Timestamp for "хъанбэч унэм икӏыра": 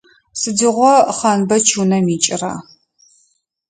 1.17-2.53